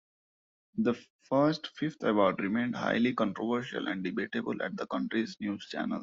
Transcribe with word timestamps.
The 0.79 0.95
first 1.29 1.67
fifth 1.77 2.01
award 2.01 2.39
remained 2.41 2.75
highly 2.75 3.13
controversial 3.13 3.87
and 3.87 4.03
debatable 4.03 4.59
at 4.63 4.75
the 4.75 4.87
country's 4.87 5.39
news 5.39 5.67
channels. 5.69 5.99